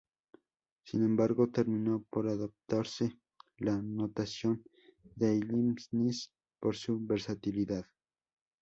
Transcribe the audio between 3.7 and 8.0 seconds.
notación de Leibniz por su versatilidad.